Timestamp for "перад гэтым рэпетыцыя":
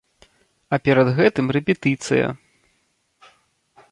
0.87-2.27